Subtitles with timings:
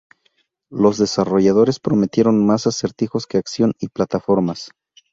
[0.71, 4.71] Los desarrolladores prometieron más acertijos que acción y plataformas.